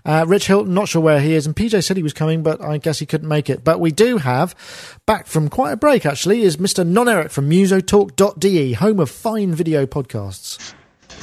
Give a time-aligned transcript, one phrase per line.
[0.05, 1.45] Uh, Rich Hilton, not sure where he is.
[1.45, 3.65] And PJ said he was coming, but I guess he couldn't make it.
[3.65, 4.55] But we do have,
[5.05, 6.87] back from quite a break actually, is Mr.
[6.87, 10.73] Non Eric from musotalk.de, home of fine video podcasts.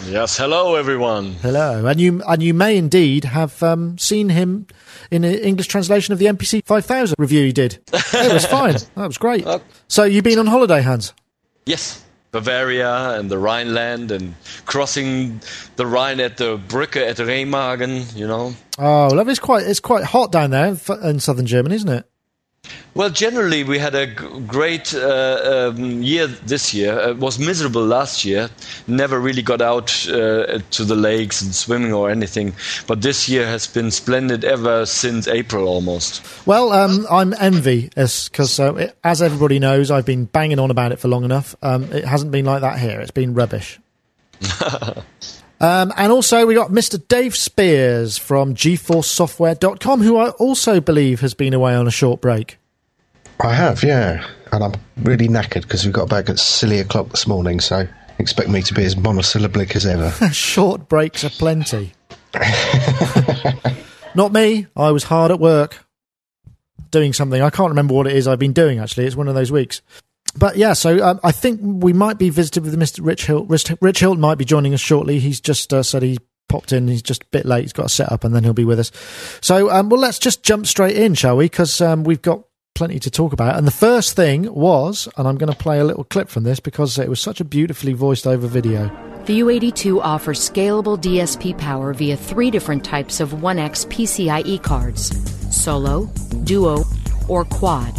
[0.07, 1.33] Yes, hello everyone.
[1.35, 1.87] Hello.
[1.87, 4.67] And you, and you may indeed have um, seen him
[5.11, 7.79] in an English translation of the MPC 5000 review he did.
[7.93, 8.75] it was fine.
[8.97, 9.47] That was great.
[9.89, 11.15] So you've been on holiday, Hans?
[11.65, 14.35] Yes, Bavaria and the Rhineland and
[14.67, 15.41] crossing
[15.77, 18.55] the Rhine at the Brücke at Remagen, you know.
[18.79, 19.29] Oh, love!
[19.29, 22.05] It's quite it's quite hot down there in southern Germany, isn't it?
[22.95, 24.15] Well, generally, we had a g-
[24.47, 26.97] great uh, um, year this year.
[27.09, 28.49] It was miserable last year.
[28.87, 32.55] Never really got out uh, to the lakes and swimming or anything.
[32.87, 36.25] But this year has been splendid ever since April almost.
[36.47, 41.01] Well, um, I'm envy because, uh, as everybody knows, I've been banging on about it
[41.01, 41.57] for long enough.
[41.63, 43.01] Um, it hasn't been like that here.
[43.01, 43.81] It's been rubbish.
[45.61, 47.03] um, and also, we got Mr.
[47.09, 52.59] Dave Spiers from GForceSoftware.com, who I also believe has been away on a short break.
[53.41, 54.27] I have, yeah.
[54.53, 57.87] And I'm really knackered because we got back at silly o'clock this morning, so
[58.19, 60.11] expect me to be as monosyllabic as ever.
[60.33, 61.93] short breaks are plenty.
[64.15, 64.67] Not me.
[64.77, 65.85] I was hard at work
[66.91, 67.43] doing something.
[67.43, 69.07] I can't remember what it is I've been doing, actually.
[69.07, 69.83] It's one of those weeks.
[70.37, 73.01] But yeah, so um, I think we might be visited with Mr.
[73.05, 73.49] Rich Hilt.
[73.49, 75.19] Rich, Hilt might be joining us shortly.
[75.19, 76.19] He's just uh, said he
[76.49, 76.89] popped in.
[76.89, 77.63] He's just a bit late.
[77.63, 78.91] He's got a set up and then he'll be with us.
[79.41, 81.47] So, um, well, let's just jump straight in, shall we?
[81.47, 82.45] Because um, we've got
[82.75, 83.57] plenty to talk about.
[83.57, 86.61] And the first thing was, and I'm going to play a little clip from this
[86.61, 88.89] because it was such a beautifully voiced over video.
[89.27, 95.13] The UAD2 offers scalable DSP power via three different types of 1X PCIe cards
[95.55, 96.07] solo,
[96.43, 96.85] duo,
[97.29, 97.93] or quad,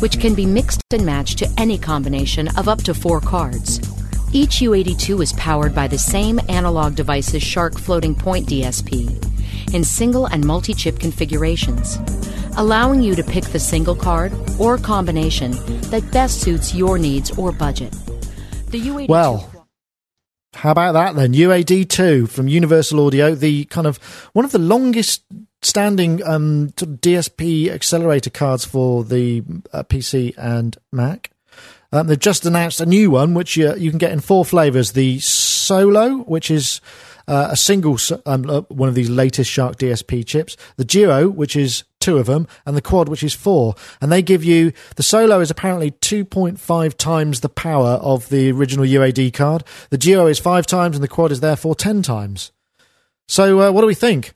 [0.00, 3.78] which can be mixed and matched to any combination of up to four cards.
[4.32, 9.35] Each UAD2 is powered by the same Analog Devices SHARC floating point DSP
[9.74, 11.98] in single and multi chip configurations,
[12.56, 15.52] allowing you to pick the single card or combination
[15.90, 17.92] that best suits your needs or budget.
[18.70, 19.50] The UAD2 Well,
[20.54, 21.32] how about that then?
[21.32, 23.98] UAD2 from Universal Audio, the kind of
[24.32, 25.22] one of the longest
[25.62, 31.30] standing um, DSP accelerator cards for the uh, PC and Mac.
[31.92, 34.92] Um, they've just announced a new one, which you, you can get in four flavors
[34.92, 36.80] the Solo, which is
[37.28, 41.56] uh, a single, um, uh, one of these latest SHARC DSP chips, the Duo, which
[41.56, 43.74] is two of them, and the Quad, which is four.
[44.00, 48.84] And they give you the Solo is apparently 2.5 times the power of the original
[48.84, 49.64] UAD card.
[49.90, 52.52] The Duo is five times, and the Quad is therefore 10 times.
[53.28, 54.34] So, uh, what do we think?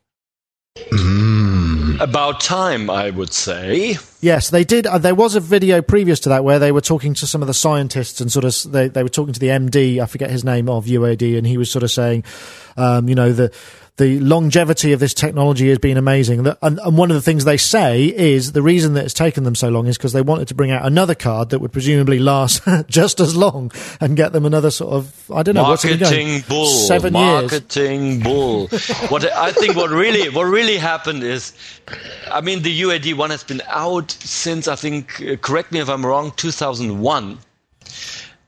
[2.00, 3.98] About time, I would say.
[4.22, 4.86] Yes, they did.
[4.86, 7.46] Uh, there was a video previous to that where they were talking to some of
[7.46, 10.42] the scientists and sort of they, they were talking to the MD, I forget his
[10.42, 12.24] name of UAD, and he was sort of saying,
[12.78, 13.52] um, you know, the
[14.00, 16.46] the longevity of this technology has been amazing.
[16.46, 19.54] And, and one of the things they say is the reason that it's taken them
[19.54, 22.62] so long is because they wanted to bring out another card that would presumably last
[22.88, 26.66] just as long and get them another sort of I don't know marketing bull.
[26.66, 27.52] seven years.
[27.52, 28.68] marketing bull.
[29.10, 31.52] what I think what really what really happened is,
[32.32, 35.20] I mean, the UAD one has been out since I think.
[35.20, 36.32] uh, Correct me if I'm wrong.
[36.36, 37.38] 2001.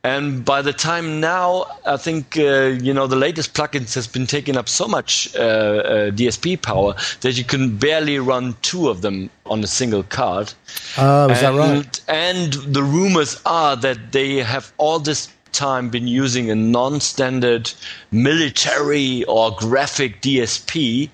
[0.04, 4.26] And by the time now, I think uh, you know the latest plugins has been
[4.26, 9.02] taking up so much uh, uh, DSP power that you can barely run two of
[9.02, 10.52] them on a single card.
[10.98, 12.00] Oh, is that right?
[12.08, 17.70] And the rumors are that they have all this time been using a non-standard
[18.10, 21.10] military or graphic DSP,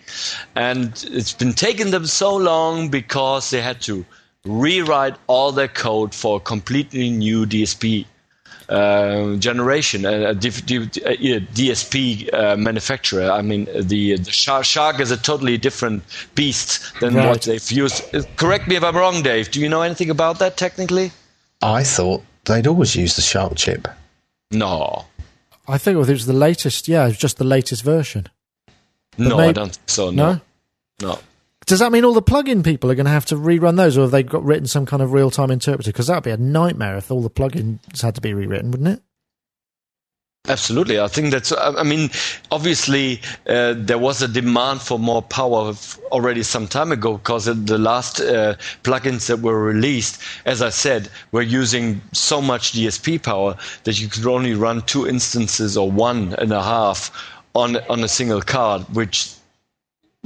[0.57, 4.07] and it's been taking them so long because they had to
[4.47, 8.07] rewrite all their code for a completely new DSP
[8.69, 13.31] uh, generation, a, a diff- di- uh, yeah, DSP uh, manufacturer.
[13.31, 16.03] I mean, the, the SHARC, SHARC is a totally different
[16.35, 17.29] beast than Right.
[17.29, 18.15] what they've used.
[18.15, 19.51] Uh, Correct me if I'm wrong, Dave.
[19.51, 21.13] Do you know anything about that technically?
[21.63, 23.89] I thought they'd always use the SHARC chip.
[24.51, 25.07] No.
[25.67, 26.89] I think it was the latest.
[26.89, 28.29] Yeah, it was just the latest version.
[29.19, 30.11] No, maybe- I don't think so.
[30.11, 30.33] No.
[30.35, 30.41] No.
[31.01, 31.19] No.
[31.69, 34.01] Does that mean all the plugin people are going to have to rerun those, or
[34.01, 35.91] have they got written some kind of real time interpreter?
[35.91, 38.89] Because that would be a nightmare if all the plugins had to be rewritten, wouldn't
[38.89, 39.03] it?
[40.49, 41.53] Absolutely, I think that's.
[41.53, 42.09] I I mean,
[42.51, 45.75] obviously, uh, there was a demand for more power
[46.11, 51.11] already some time ago because the last uh, plugins that were released, as I said,
[51.33, 56.33] were using so much DSP power that you could only run two instances or one
[56.39, 57.11] and a half
[57.55, 59.35] on on a single card, which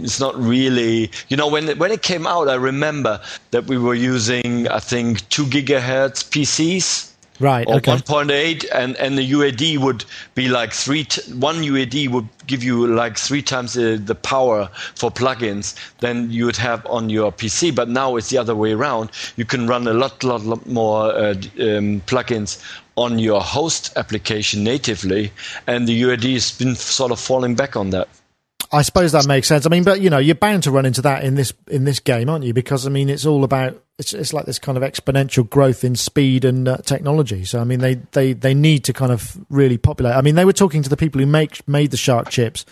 [0.02, 3.20] it's not really you know when it, when it came out i remember
[3.50, 7.66] that we were using i think 2 gigahertz pcs Right.
[7.66, 7.90] or Okay.
[7.92, 10.04] 1.8 and and the UAD would
[10.36, 14.68] be like three t- one UAD would give you like three times the, the power
[14.94, 18.72] for plugins than you would have on your PC but now it's the other way
[18.72, 22.62] around you can run a lot lot, lot more uh, um, plugins
[22.96, 25.32] on your host application natively
[25.66, 28.08] and the UAD has been sort of falling back on that
[28.72, 29.66] I suppose that makes sense.
[29.66, 32.00] I mean, but you know, you're bound to run into that in this in this
[32.00, 32.54] game, aren't you?
[32.54, 35.94] Because I mean, it's all about it's it's like this kind of exponential growth in
[35.96, 37.44] speed and uh, technology.
[37.44, 40.14] So I mean, they, they they need to kind of really populate.
[40.14, 42.64] I mean, they were talking to the people who make made the SHARC chips,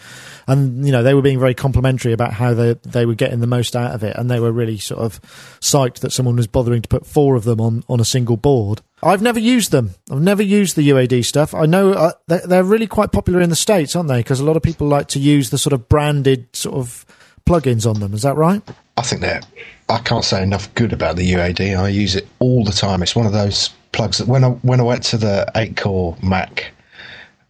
[0.47, 3.47] and you know, they were being very complimentary about how they they were getting the
[3.47, 5.21] most out of it, and they were really sort of
[5.61, 8.81] psyched that someone was bothering to put four of them on on a single board.
[9.03, 9.95] I've never used them.
[10.11, 11.55] I've never used the UAD stuff.
[11.55, 14.21] I know uh, they're, they're really quite popular in the states, aren't they?
[14.21, 17.07] Because a lot of people like to use the sort of branded sort of
[17.47, 18.15] plugins on them.
[18.15, 18.63] Is that right?
[18.97, 19.47] I think that
[19.89, 21.79] I can't say enough good about the UAD.
[21.79, 23.03] I use it all the time.
[23.03, 26.17] It's one of those plugs that when I when I went to the eight core
[26.23, 26.73] Mac,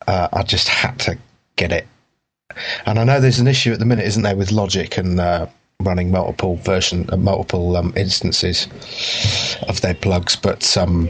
[0.06, 1.18] uh, I just had to
[1.56, 1.86] get it.
[2.86, 5.46] And I know there's an issue at the minute, isn't there, with Logic and uh,
[5.80, 8.66] running multiple version, uh, multiple um, instances
[9.68, 11.08] of their plugs, but um,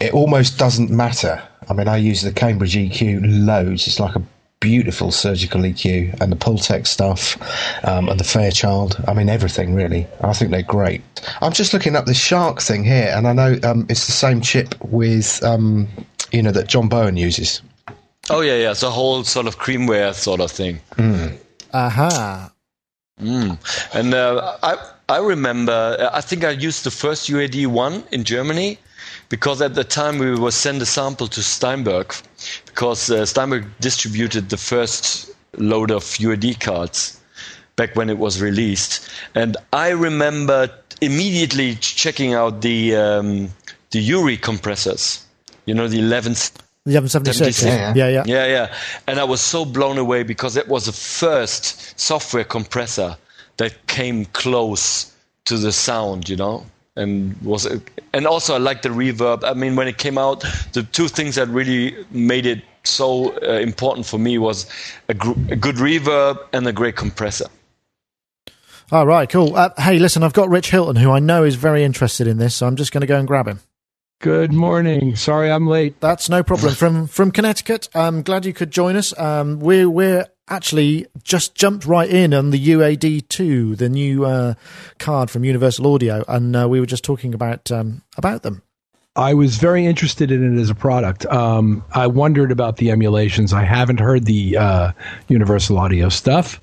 [0.00, 1.42] it almost doesn't matter.
[1.68, 3.86] I mean, I use the Cambridge EQ loads.
[3.86, 4.22] It's like a
[4.60, 7.36] beautiful surgical EQ and the Pultec stuff
[7.84, 9.02] um, and the Fairchild.
[9.06, 10.06] I mean, everything really.
[10.22, 11.02] I think they're great.
[11.40, 14.40] I'm just looking up this SHARC thing here, and I know um, it's the same
[14.40, 15.88] chip with um,
[16.32, 17.62] you know that John Bowen uses.
[18.30, 20.80] oh yeah yeah it's a whole sort of creamware sort of thing
[21.72, 22.52] Aha.
[23.20, 23.58] Mm.
[23.94, 24.76] And uh, I
[25.08, 28.78] I remember I think I used the first UAD one in Germany
[29.28, 32.14] because at the time we were send a sample to Steinberg
[32.66, 37.20] because uh, Steinberg distributed the first load of UAD cards
[37.76, 40.68] back when it was released, and I remember
[41.00, 43.48] immediately checking out the um,
[43.90, 45.24] the Urei compressors.
[45.66, 46.52] You know the 11th
[46.86, 47.56] The 1176.
[47.58, 47.64] 76.
[47.64, 48.08] Yeah, yeah.
[48.08, 48.22] yeah.
[48.26, 48.74] yeah, yeah.
[49.06, 53.16] And I was so blown away because it was the first software compressor
[53.58, 55.12] that came close
[55.44, 56.64] to the sound, you know.
[56.98, 57.64] And was
[58.12, 59.44] and also I like the reverb.
[59.44, 63.60] I mean, when it came out, the two things that really made it so uh,
[63.60, 64.66] important for me was
[65.08, 67.46] a, gr- a good reverb and a great compressor.
[68.90, 69.54] All right, cool.
[69.54, 72.54] Uh, hey, listen, I've got Rich Hilton, who I know is very interested in this,
[72.56, 73.60] so I'm just going to go and grab him.
[74.20, 75.14] Good morning.
[75.14, 76.00] Sorry I'm late.
[76.00, 76.74] That's no problem.
[76.74, 79.16] From from Connecticut, I'm glad you could join us.
[79.16, 84.54] Um, we're we're actually just jumped right in on the UAD two, the new uh,
[84.98, 88.62] card from Universal Audio, and uh, we were just talking about um, about them.
[89.16, 91.26] I was very interested in it as a product.
[91.26, 93.52] Um, I wondered about the emulations.
[93.52, 94.92] I haven't heard the uh,
[95.26, 96.60] Universal Audio stuff.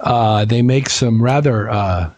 [0.00, 2.10] Uh, they make some rather uh,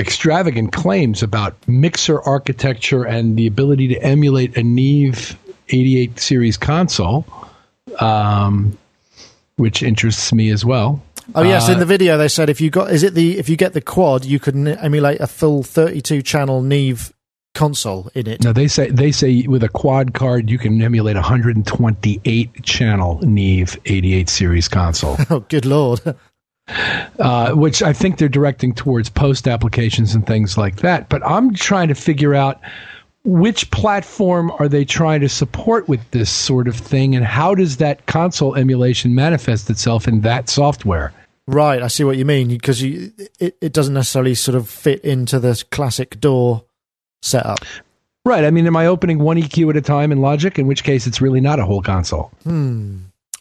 [0.00, 5.36] extravagant claims about mixer architecture and the ability to emulate a Neve
[5.68, 7.26] 88 series console,
[8.00, 8.76] um,
[9.58, 11.02] which interests me as well.
[11.34, 13.48] Oh yes, Uh, in the video they said if you got is it the if
[13.50, 17.12] you get the quad, you can emulate a full 32 channel Neve
[17.54, 18.42] console in it.
[18.42, 23.18] No, they say they say with a quad card you can emulate a 128 channel
[23.22, 25.16] Neve 88 series console.
[25.30, 26.00] Oh, good lord!
[27.18, 31.08] uh, which I think they're directing towards post applications and things like that.
[31.08, 32.60] But I'm trying to figure out
[33.28, 37.76] which platform are they trying to support with this sort of thing, and how does
[37.76, 41.12] that console emulation manifest itself in that software?
[41.46, 45.00] Right, I see what you mean because you, it it doesn't necessarily sort of fit
[45.04, 46.60] into the classic DAW
[47.22, 47.58] setup.
[48.24, 48.44] Right.
[48.44, 50.58] I mean, am I opening one EQ at a time in Logic?
[50.58, 52.30] In which case, it's really not a whole console.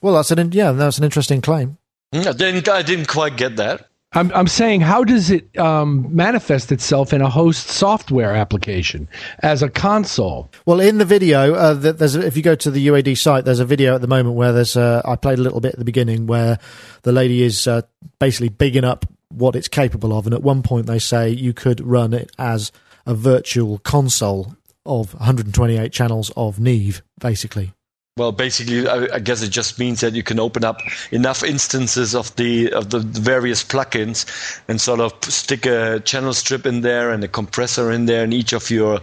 [0.01, 1.77] Well, that's an yeah, that's an interesting claim.
[2.13, 3.87] Mm, I didn't I didn't quite get that.
[4.13, 9.09] I'm, I'm saying, how does it um, manifest itself in a host software application
[9.39, 10.49] as a console?
[10.65, 13.59] Well, in the video, uh, th- there's if you go to the UAD site, there's
[13.59, 15.85] a video at the moment where there's uh, I played a little bit at the
[15.85, 16.57] beginning where
[17.01, 17.81] the lady is uh,
[18.19, 21.81] basically bigging up what it's capable of, and at one point they say you could
[21.81, 22.71] run it as
[23.05, 27.73] a virtual console of 128 channels of Neve, basically.
[28.17, 30.81] Well, basically, I, I guess it just means that you can open up
[31.12, 34.25] enough instances of the of the various plugins
[34.67, 38.33] and sort of stick a channel strip in there and a compressor in there in
[38.33, 39.01] each of your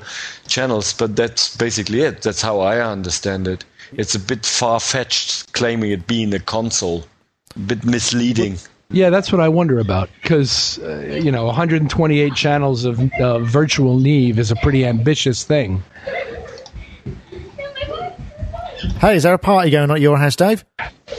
[0.48, 0.92] channels.
[0.92, 2.22] But that's basically it.
[2.22, 3.64] That's how I understand it.
[3.92, 7.04] It's a bit far fetched claiming it being a console,
[7.54, 8.58] a bit misleading.
[8.90, 13.98] Yeah, that's what I wonder about because uh, you know 128 channels of uh, virtual
[13.98, 15.84] Neve is a pretty ambitious thing.
[19.00, 20.64] Hey, is there a party going on at your house, Dave?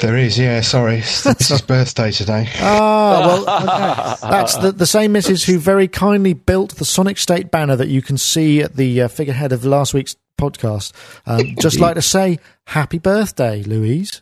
[0.02, 0.62] There is, yeah.
[0.62, 2.50] Sorry, it's, it's his birthday today.
[2.60, 4.30] Ah, well, okay.
[4.30, 8.02] that's the, the same missus who very kindly built the Sonic State banner that you
[8.02, 10.94] can see at the uh, figurehead of last week's podcast.
[11.26, 14.22] Um, just like to say, happy birthday, Louise,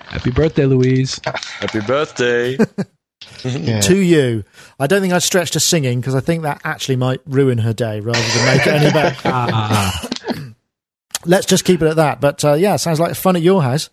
[0.00, 1.20] Happy birthday, Louise.
[1.24, 2.58] Happy birthday.
[3.42, 3.80] Yeah.
[3.80, 4.44] to you.
[4.78, 7.72] I don't think I'd stretch to singing because I think that actually might ruin her
[7.72, 9.16] day rather than make it any better.
[9.24, 10.08] Ah,
[11.26, 12.20] Let's just keep it at that.
[12.20, 13.90] But uh, yeah, sounds like fun at your house.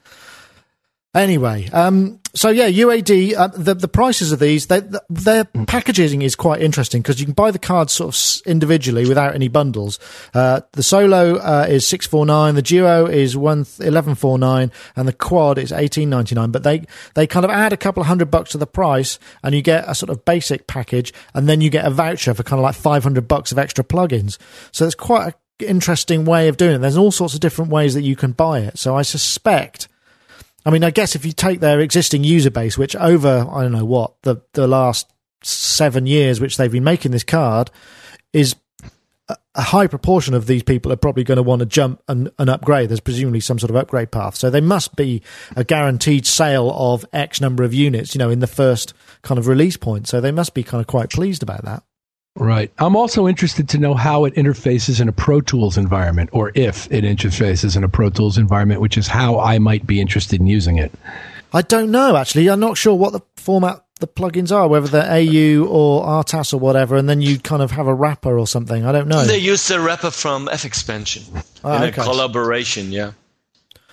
[1.14, 3.36] Anyway, um, so yeah, UAD.
[3.36, 7.26] Uh, the the prices of these, they, th their packaging is quite interesting because you
[7.26, 10.00] can buy the cards sort of individually without any bundles.
[10.34, 14.72] Uh, the solo uh, is six four nine, the duo is one eleven four nine,
[14.96, 16.50] and the quad is eighteen ninety nine.
[16.50, 16.86] But they
[17.16, 19.84] they kind of add a couple of hundred bucks to the price, and you get
[19.90, 22.76] a sort of basic package, and then you get a voucher for kind of like
[22.76, 24.38] five hundred bucks of extra plugins.
[24.72, 25.34] So it's quite a
[25.64, 26.78] interesting way of doing it.
[26.80, 28.78] There's all sorts of different ways that you can buy it.
[28.78, 29.88] So I suspect.
[30.66, 33.72] I mean, I guess if you take their existing user base, which over I don't
[33.72, 35.12] know what the the last
[35.44, 37.72] seven years, which they've been making this card,
[38.32, 38.56] is
[39.56, 42.50] a, high proportion of these people are probably going to want to jump and, and
[42.50, 42.90] upgrade.
[42.90, 45.22] There's presumably some sort of upgrade path, so they must be
[45.56, 49.48] a guaranteed sale of X number of units, you know, in the first kind of
[49.48, 50.08] release point.
[50.08, 51.84] So they must be kind of quite pleased about that.
[52.36, 52.72] Right.
[52.80, 56.90] I'm also interested to know how it interfaces in a Pro Tools environment, or if
[56.92, 60.48] it interfaces in a Pro Tools environment, which is how I might be interested in
[60.48, 60.92] using it.
[61.54, 62.50] I don't know actually.
[62.50, 66.58] I'm not sure what the format the plugins are, whether they're AU or RTAS or
[66.58, 68.84] whatever, and then you kind of have a wrapper or something.
[68.86, 69.24] I don't know.
[69.26, 72.02] they use the wrapper from FXpansion Ah, in okay.
[72.02, 72.92] a collaboration.
[72.92, 73.12] Yeah.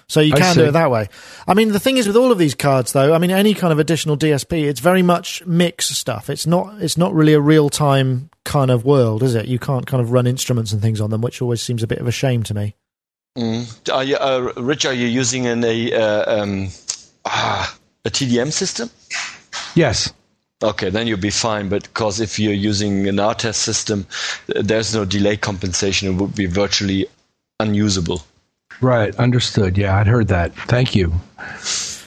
[0.08, 1.08] So you I can do it that way.
[1.46, 3.12] I mean, the thing is with all of these cards, though.
[3.12, 6.30] I mean, any kind of additional DSP, it's very much mix stuff.
[6.30, 6.80] It's not.
[6.80, 9.46] It's not really a real time kind of world, is it?
[9.46, 11.98] You can't kind of run instruments and things on them, which always seems a bit
[11.98, 12.74] of a shame to me.
[13.36, 13.94] Mm.
[13.94, 16.68] Are you, uh, Rich, are you using an, a, uh, um,
[17.26, 18.90] ah, a TDM system?
[19.74, 20.12] Yes.
[20.62, 21.68] Okay, then you'll be fine.
[21.68, 24.06] But because if you're using an RTAS system,
[24.46, 26.08] there's no delay compensation.
[26.08, 27.06] It would be virtually
[27.60, 28.22] unusable.
[28.80, 29.14] Right.
[29.16, 29.76] Understood.
[29.76, 30.54] Yeah, I'd heard that.
[30.54, 31.12] Thank you.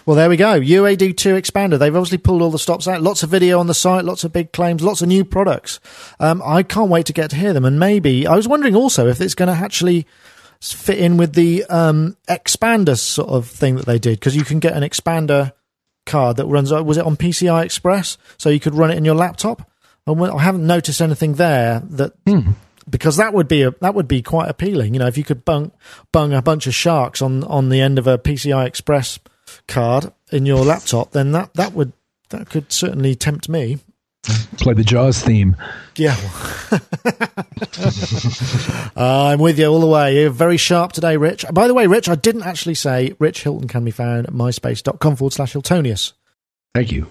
[0.05, 0.59] Well, there we go.
[0.59, 1.77] UAD2 Expander.
[1.77, 3.01] They've obviously pulled all the stops out.
[3.01, 5.79] Lots of video on the site, lots of big claims, lots of new products.
[6.19, 7.65] Um, I can't wait to get to hear them.
[7.65, 10.07] And maybe, I was wondering also if it's going to actually
[10.59, 14.59] fit in with the um, Expander sort of thing that they did, because you can
[14.59, 15.51] get an Expander
[16.05, 18.17] card that runs, was it on PCI Express?
[18.37, 19.69] So you could run it in your laptop.
[20.07, 22.13] And I haven't noticed anything there that.
[22.89, 25.07] Because that would be a, that would be quite appealing, you know.
[25.07, 25.71] If you could bung
[26.11, 29.19] bung a bunch of sharks on, on the end of a PCI Express
[29.67, 31.93] card in your laptop, then that, that would
[32.29, 33.77] that could certainly tempt me.
[34.57, 35.55] Play the Jaws theme.
[35.95, 36.15] Yeah,
[38.95, 40.21] Uh, I'm with you all the way.
[40.21, 41.45] You're very sharp today, Rich.
[41.51, 45.15] By the way, Rich, I didn't actually say Rich Hilton can be found at myspace.com
[45.15, 46.13] forward slash Hiltonius.
[46.75, 47.07] Thank you.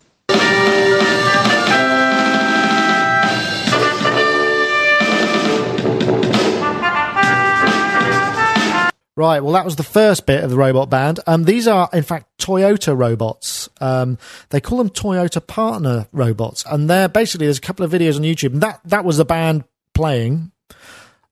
[9.21, 11.21] Right, well, that was the first bit of the robot band.
[11.27, 13.69] Um, these are, in fact, Toyota robots.
[13.79, 14.17] Um,
[14.49, 18.23] they call them Toyota partner robots, and they're basically there's a couple of videos on
[18.23, 20.53] YouTube, and that that was the band playing,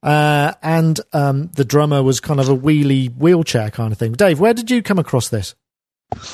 [0.02, 4.12] uh, and um, the drummer was kind of a wheelie wheelchair kind of thing.
[4.12, 5.54] Dave, where did you come across this?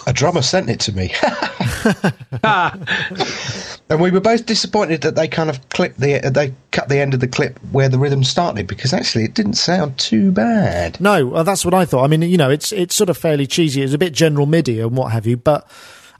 [0.06, 1.12] A drummer sent it to me.
[3.90, 7.12] and we were both disappointed that they kind of clipped the they cut the end
[7.12, 11.00] of the clip where the rhythm started because actually it didn't sound too bad.
[11.00, 12.04] No, well, that's what I thought.
[12.04, 13.82] I mean, you know, it's it's sort of fairly cheesy.
[13.82, 15.68] It's a bit general MIDI and what have you, but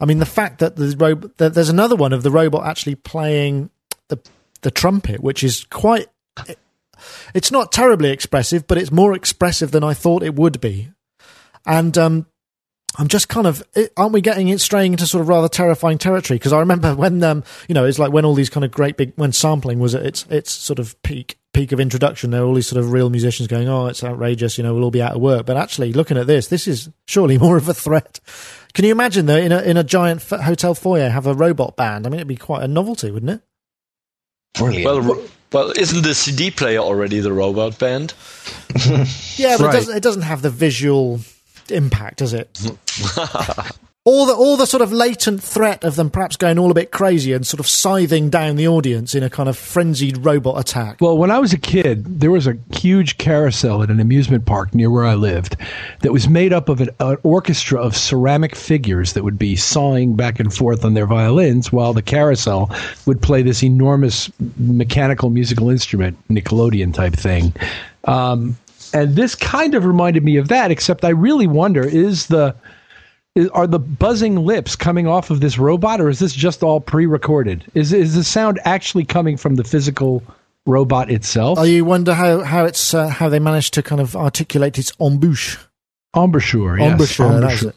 [0.00, 2.96] I mean, the fact that the ro- that there's another one of the robot actually
[2.96, 3.70] playing
[4.08, 4.18] the
[4.62, 6.08] the trumpet, which is quite.
[7.34, 10.90] It's not terribly expressive, but it's more expressive than I thought it would be,
[11.66, 12.26] and um,
[12.96, 13.62] I'm just kind of
[13.96, 16.36] aren't we getting it straying into sort of rather terrifying territory?
[16.38, 18.96] Because I remember when um you know it's like when all these kind of great
[18.96, 22.30] big when sampling was at its its sort of peak peak of introduction.
[22.30, 24.84] There were all these sort of real musicians going, oh, it's outrageous, you know, we'll
[24.84, 25.46] all be out of work.
[25.46, 28.20] But actually, looking at this, this is surely more of a threat.
[28.74, 31.76] Can you imagine though in a in a giant f- hotel foyer have a robot
[31.76, 32.06] band?
[32.06, 33.40] I mean, it'd be quite a novelty, wouldn't it?
[34.58, 35.04] Brilliant.
[35.04, 35.22] Well,
[35.52, 38.14] well, isn't the CD player already the robot band?
[39.36, 39.74] Yeah, but Right.
[39.74, 41.20] it doesn't it doesn't have the visual
[41.71, 42.59] impact, does it?
[44.06, 46.90] all the all the sort of latent threat of them perhaps going all a bit
[46.90, 51.00] crazy and sort of scything down the audience in a kind of frenzied robot attack.
[51.00, 54.75] Well, when I was a kid, there was a huge carousel at an amusement park
[54.75, 55.56] near where I lived
[56.00, 60.16] that was made up of an, an orchestra of ceramic figures that would be sawing
[60.16, 62.71] back and forth on their violins while the carousel
[63.06, 67.54] would play this enormous mechanical musical instrument, Nickelodeon type thing.
[68.04, 68.59] Um,
[68.94, 72.54] and this kind of reminded me of that, except I really wonder is the
[73.34, 76.80] is, are the buzzing lips coming off of this robot, or is this just all
[76.80, 77.64] pre-recorded?
[77.74, 80.22] Is is the sound actually coming from the physical
[80.64, 81.58] robot itself?
[81.58, 84.92] Oh, you wonder how how it's uh, how they managed to kind of articulate its
[85.00, 85.58] embouche.
[86.16, 86.92] Embouchure, yes.
[86.92, 87.76] Embouchure, that's it.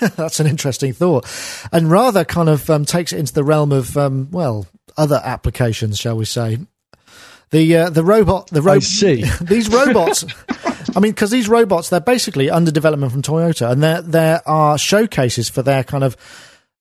[0.16, 1.26] That's an interesting thought,
[1.72, 4.66] and rather kind of um, takes it into the realm of um, well
[4.98, 6.58] other applications, shall we say?
[7.50, 9.24] The uh, the robot the robot see.
[9.40, 10.24] these robots.
[10.96, 14.78] I mean, because these robots they're basically under development from Toyota, and there there are
[14.78, 16.16] showcases for their kind of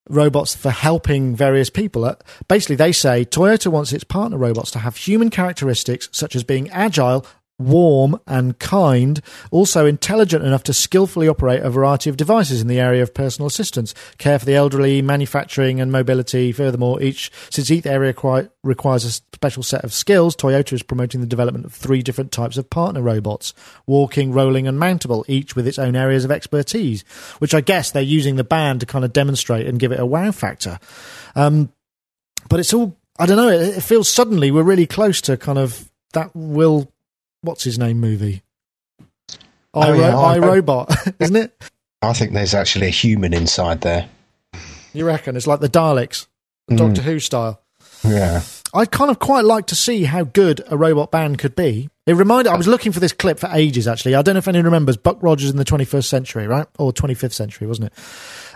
[0.09, 2.05] robots for helping various people.
[2.05, 2.15] Uh,
[2.47, 6.69] Basically, they say Toyota wants its partner robots to have human characteristics such as being
[6.71, 7.25] agile,
[7.59, 12.79] warm, and kind, also intelligent enough to skillfully operate a variety of devices in the
[12.79, 16.51] area of personal assistance, care for the elderly, manufacturing, and mobility.
[16.51, 21.21] Furthermore, each since each area require, requires a special set of skills, Toyota is promoting
[21.21, 23.53] the development of three different types of partner robots:
[23.85, 27.03] walking, rolling, and mountable, each with its own areas of expertise.
[27.39, 30.05] Which I guess they're using the band to kind of demonstrate and give it a
[30.05, 30.79] wow factor.
[31.35, 31.71] Um,
[32.49, 33.49] but it's all I don't know.
[33.49, 36.91] It feels suddenly we're really close to kind of that Will,
[37.41, 38.43] what's his name movie?
[39.73, 41.55] I, Oh, yeah, I- I Robot, isn't it?
[42.01, 44.09] I think there's actually a human inside there.
[44.93, 46.27] You reckon it's like the Daleks,
[46.73, 47.61] Doctor Who style.
[48.03, 48.41] Yeah.
[48.73, 51.89] I'd kind of quite like to see how good a robot band could be.
[52.05, 54.15] It reminded I was looking for this clip for ages actually.
[54.15, 56.67] I don't know if anyone remembers Buck Rogers in the 21st century, right?
[56.77, 57.93] Or 25th century, wasn't it?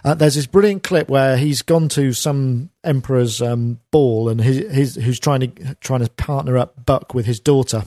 [0.06, 4.72] Uh, there's this brilliant clip where he's gone to some emperor's um, ball and his,
[4.74, 7.84] his who's trying to trying to partner up Buck with his daughter.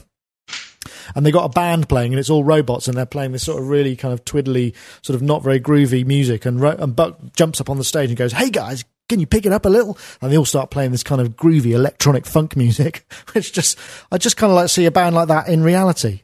[1.15, 3.61] And they got a band playing, and it's all robots, and they're playing this sort
[3.61, 6.45] of really kind of twiddly, sort of not very groovy music.
[6.45, 9.27] And, Ro- and Buck jumps up on the stage and goes, "Hey guys, can you
[9.27, 12.25] pick it up a little?" And they all start playing this kind of groovy electronic
[12.25, 13.77] funk music, which just
[14.11, 16.21] I just kind of like to see a band like that in reality.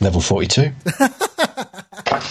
[0.00, 0.72] Level 42.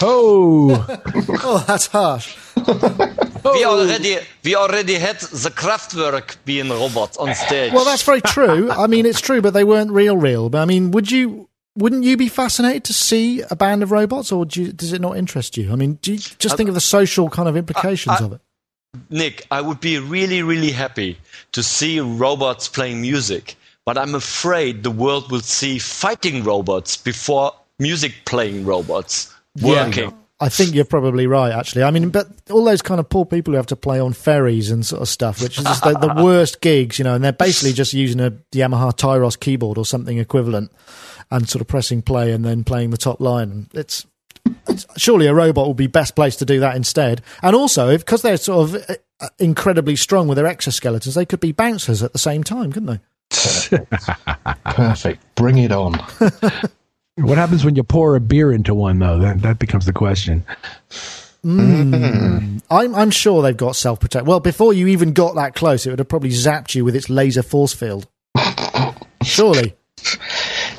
[0.01, 0.85] Oh,
[1.43, 2.35] Oh, that's harsh.
[2.55, 3.79] We oh!
[3.79, 7.73] already we already had the Kraftwerk being robots on stage.
[7.73, 8.71] Well, that's very true.
[8.71, 10.49] I mean, it's true, but they weren't real, real.
[10.49, 11.47] But I mean, would you?
[11.77, 15.01] Wouldn't you be fascinated to see a band of robots, or do you, does it
[15.01, 15.71] not interest you?
[15.71, 18.41] I mean, do you just uh, think of the social kind of implications of it?
[19.09, 21.17] Nick, I would be really, really happy
[21.51, 27.51] to see robots playing music, but I'm afraid the world will see fighting robots before
[27.77, 30.13] music playing robots working.
[30.39, 31.83] I think you're probably right, actually.
[31.83, 34.69] I mean, but all those kind of poor people who have to play on ferries
[34.69, 37.31] and sort of stuff, which is just the, the worst gigs, you know, and they're
[37.31, 40.71] basically just using a Yamaha Tyros keyboard or something equivalent
[41.31, 43.69] and sort of pressing play and then playing the top line.
[43.73, 44.05] It's,
[44.67, 47.21] it's surely a robot would be best placed to do that instead.
[47.41, 51.53] And also, because they're sort of uh, incredibly strong with their exoskeletons, they could be
[51.53, 53.79] bouncers at the same time, couldn't they?
[54.65, 55.23] Perfect.
[55.35, 55.93] Bring it on.
[57.15, 59.19] what happens when you pour a beer into one, though?
[59.19, 60.45] That that becomes the question.
[61.41, 62.57] Hmm.
[62.71, 64.25] I'm I'm sure they've got self protect.
[64.25, 67.09] Well, before you even got that close, it would have probably zapped you with its
[67.09, 68.07] laser force field.
[69.23, 69.75] Surely.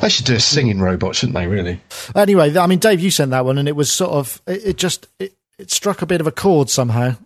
[0.00, 1.80] They should do a singing robot, shouldn't they, really?
[2.14, 4.76] Anyway, I mean, Dave, you sent that one, and it was sort of it, it
[4.76, 7.16] just it, it struck a bit of a chord somehow.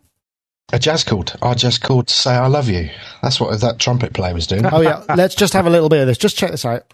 [0.73, 1.33] A jazz chord.
[1.42, 2.90] I just called to say I love you.
[3.23, 4.64] That's what that trumpet player was doing.
[4.66, 6.18] Oh yeah, let's just have a little bit of this.
[6.18, 6.92] Just check this out.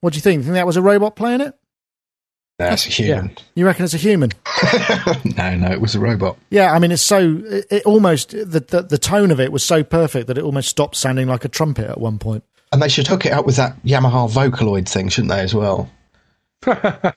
[0.00, 0.42] What do you think?
[0.42, 1.54] Think that was a robot playing it?
[2.58, 3.34] That's a human.
[3.54, 4.32] You reckon it's a human?
[5.36, 6.36] No, no, it was a robot.
[6.50, 9.64] Yeah, I mean, it's so it, it almost the, the the tone of it was
[9.64, 12.44] so perfect that it almost stopped sounding like a trumpet at one point.
[12.72, 15.90] And they should hook it up with that Yamaha Vocaloid thing, shouldn't they, as well?
[16.66, 17.12] Imagine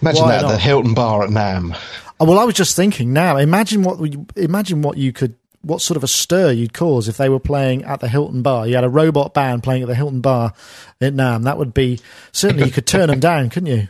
[0.00, 0.48] Why that at not?
[0.50, 1.76] the Hilton Bar at NAMM.
[2.20, 3.36] Oh, well, I was just thinking now.
[3.38, 7.16] Imagine what we, imagine what you could, what sort of a stir you'd cause if
[7.16, 8.66] they were playing at the Hilton Bar.
[8.66, 10.52] You had a robot band playing at the Hilton Bar
[11.00, 11.44] at NAMM.
[11.44, 12.00] That would be
[12.32, 13.88] certainly you could turn them down, couldn't you?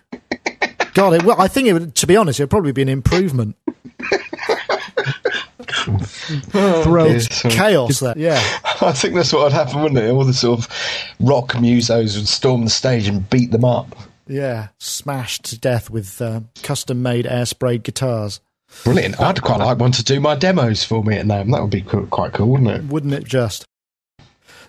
[0.95, 1.95] God, it, well, I think it would.
[1.97, 3.57] To be honest, it would probably be an improvement.
[6.83, 8.41] Throw so- Chaos there, yeah.
[8.83, 10.11] I think that's what would happen, wouldn't it?
[10.11, 10.69] All the sort of
[11.21, 13.97] rock musos would storm the stage and beat them up.
[14.27, 18.41] Yeah, smashed to death with uh, custom-made air-sprayed guitars.
[18.85, 19.21] Brilliant.
[19.21, 21.53] I'd quite like one to do my demos for me at NAMM.
[21.53, 22.85] That would be quite cool, wouldn't it?
[22.85, 23.65] wouldn't it just?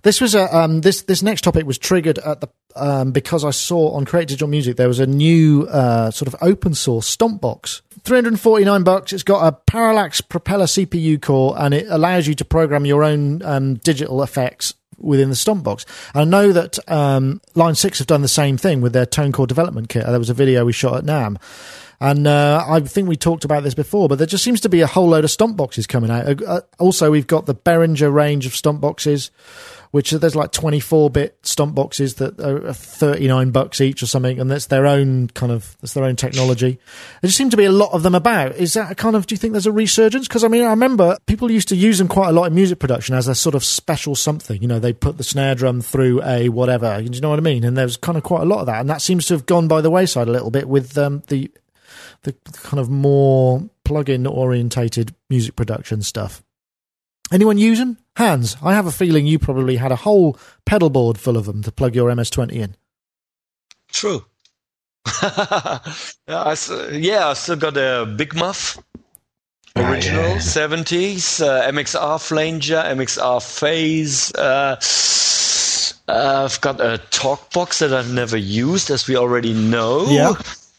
[0.04, 3.52] This was a um, this this next topic was triggered at the um, because I
[3.52, 7.40] saw on Create Digital Music there was a new uh, sort of open source stomp
[7.42, 7.82] box.
[8.04, 9.14] 349 bucks.
[9.14, 13.42] It's got a Parallax propeller CPU core and it allows you to program your own
[13.44, 15.86] um, digital effects within the stomp box.
[16.14, 19.88] I know that um, Line 6 have done the same thing with their ToneCore development
[19.88, 20.06] kit.
[20.06, 21.38] There was a video we shot at NAMM.
[22.04, 24.82] And uh, I think we talked about this before, but there just seems to be
[24.82, 26.44] a whole load of stomp boxes coming out.
[26.44, 29.32] Uh, also, we've got the Behringer range of stomp boxes
[29.94, 34.50] which there's like 24 bit stomp boxes that are 39 bucks each or something, and
[34.50, 36.80] that's their own kind of that's their own technology.
[37.22, 38.56] There just seem to be a lot of them about.
[38.56, 39.28] Is that a kind of?
[39.28, 40.28] Do you think there's a resurgence?
[40.28, 42.80] Because I mean, I remember people used to use them quite a lot in music
[42.80, 44.60] production as a sort of special something.
[44.64, 47.00] You know, they put the snare drum through a whatever.
[47.00, 47.64] Do you know what I mean?
[47.64, 49.68] And there's kind of quite a lot of that, and that seems to have gone
[49.68, 51.52] by the wayside a little bit with um, the
[52.24, 56.44] the kind of more plug-in orientated music production stuff.
[57.32, 57.98] Anyone use them?
[58.18, 61.64] Hans, I have a feeling you probably had a whole pedal board full of them
[61.64, 62.76] to plug your MS-20 in.
[63.92, 64.26] True.
[65.22, 65.80] yeah,
[66.28, 66.56] I,
[66.92, 68.78] yeah, I still got a Big Muff
[69.76, 70.38] original oh, yeah.
[70.38, 74.34] 70s uh, MXR flanger, MXR phase.
[74.36, 74.80] Uh,
[76.08, 80.34] uh, I've got a talk box that I've never used, as we already know yeah.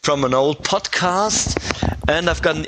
[0.05, 1.57] From an old podcast,
[2.07, 2.67] and I've got an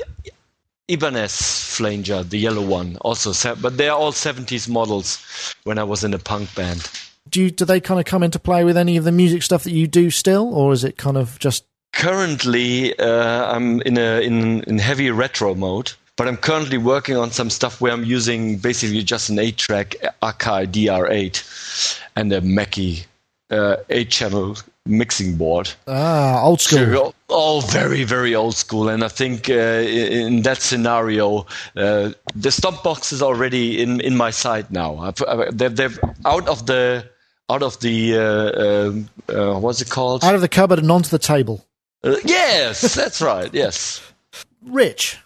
[0.88, 5.24] Ibanez flanger, the yellow one, also, set, but they are all 70s models
[5.62, 6.90] when I was in a punk band.
[7.30, 9.62] Do you, do they kind of come into play with any of the music stuff
[9.62, 11.64] that you do still, or is it kind of just?
[11.92, 17.30] Currently, uh, I'm in a in in heavy retro mode, but I'm currently working on
[17.30, 23.04] some stuff where I'm using basically just an eight-track Akai DR8 and a Mackie
[23.50, 24.56] uh, eight-channel
[24.88, 25.70] mixing board.
[25.86, 27.14] Ah, old school.
[27.28, 28.88] Oh, very, very old school.
[28.88, 31.46] And I think uh, in that scenario,
[31.76, 34.96] uh, the stomp box is already in, in my side now.
[34.98, 35.90] I've, they're, they're
[36.24, 37.08] out of the
[37.50, 40.24] out of the uh, uh, uh, what's it called?
[40.24, 41.64] Out of the cupboard and onto the table.
[42.02, 43.52] Uh, yes, that's right.
[43.52, 44.02] Yes.
[44.62, 45.18] Rich.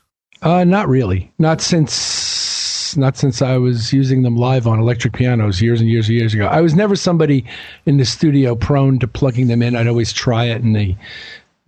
[0.43, 1.33] not really.
[1.39, 1.93] Not since
[2.97, 6.35] not since I was using them live on electric pianos years and years and years
[6.35, 6.47] ago.
[6.47, 7.45] I was never somebody
[7.87, 9.77] in the studio prone to plugging them in.
[9.77, 10.97] I'd always try it, and they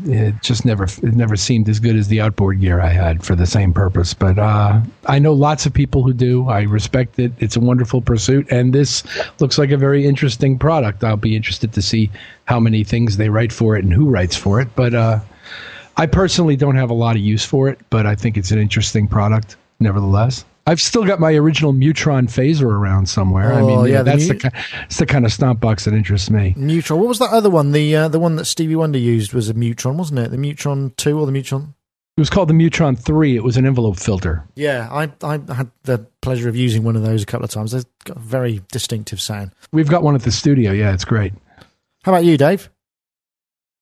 [0.03, 3.37] it just never it never seemed as good as the outboard gear I had for
[3.37, 4.13] the same purpose.
[4.13, 6.49] But uh, I know lots of people who do.
[6.49, 7.33] I respect it.
[7.39, 9.05] It's a wonderful pursuit, and this
[9.39, 11.05] looks like a very interesting product.
[11.05, 12.11] I'll be interested to see
[12.47, 14.69] how many things they write for it and who writes for it.
[14.75, 15.21] But uh,
[15.97, 18.59] I personally don't have a lot of use for it, but I think it's an
[18.59, 20.45] interesting product nevertheless.
[20.67, 23.53] I've still got my original Mutron phaser around somewhere.
[23.53, 26.55] Oh, I mean, yeah, that's the, that's the kind of stomp box that interests me.
[26.57, 26.99] Mutron.
[26.99, 27.73] What was that other one?
[27.73, 30.31] The uh, the one that Stevie Wonder used was a Mutron, wasn't it?
[30.31, 31.75] The Mutron two or the Mutron?
[32.17, 33.37] It was called the Mutron three.
[33.37, 34.45] It was an envelope filter.
[34.55, 37.73] Yeah, I I had the pleasure of using one of those a couple of times.
[37.73, 39.51] They've got a very distinctive sound.
[39.73, 40.73] We've got one at the studio.
[40.73, 41.35] Yeah, it's great.
[42.05, 42.71] How about you, Dave?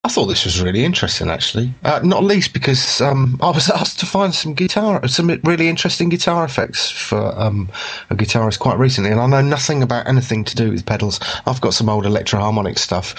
[0.05, 1.73] I thought this was really interesting, actually.
[1.85, 6.09] Uh, not least because um, I was asked to find some guitar, some really interesting
[6.09, 7.69] guitar effects for um,
[8.11, 11.21] a guitarist quite recently, and I know nothing about anything to do with pedals.
[11.47, 13.17] I've got some old Electro-Harmonix stuff,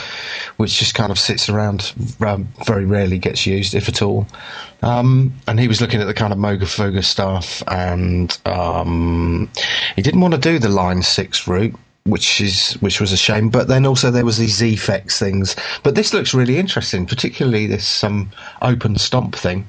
[0.58, 4.28] which just kind of sits around, um, very rarely gets used, if at all.
[4.82, 9.50] Um, and he was looking at the kind of Moog stuff, and um,
[9.96, 13.50] he didn't want to do the Line Six route which is which was a shame.
[13.50, 15.56] But then also there was these effects things.
[15.84, 19.68] But this looks really interesting, particularly this um, open stomp thing.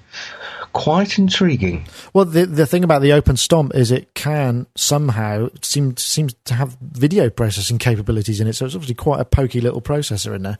[0.72, 1.86] Quite intriguing.
[2.12, 6.54] Well, the the thing about the open stomp is it can somehow seem seems to
[6.54, 8.54] have video processing capabilities in it.
[8.54, 10.58] So it's obviously quite a pokey little processor in there.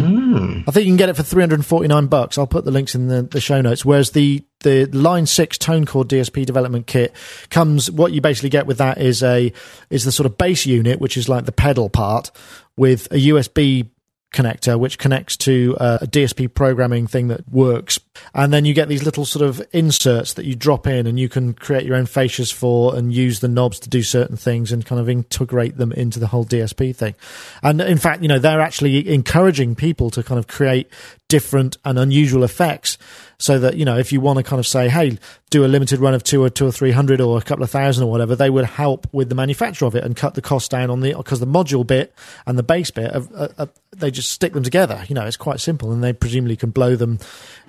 [0.00, 0.64] Mm.
[0.66, 2.38] I think you can get it for 349 bucks.
[2.38, 3.84] I'll put the links in the, the show notes.
[3.84, 7.14] Whereas the, the Line 6 ToneCore DSP development kit
[7.50, 9.52] comes, what you basically get with that is a,
[9.90, 12.30] is the sort of base unit, which is like the pedal part
[12.76, 13.88] with a USB
[14.32, 17.98] connector which connects to uh, a DSP programming thing that works.
[18.34, 21.28] And then you get these little sort of inserts that you drop in and you
[21.28, 24.84] can create your own fascias for and use the knobs to do certain things and
[24.84, 27.14] kind of integrate them into the whole DSP thing.
[27.62, 30.90] And in fact you know they're actually encouraging people to kind of create
[31.28, 32.98] different and unusual effects
[33.38, 35.16] so that you know if you want to kind of say hey
[35.50, 37.70] do a limited run of two or two or three hundred or a couple of
[37.70, 40.70] thousand or whatever they would help with the manufacture of it and cut the cost
[40.70, 42.12] down on the because the module bit
[42.46, 45.04] and the base bit are, are, are, they just stick them together.
[45.08, 47.18] You know it's quite simple and they presumably can blow them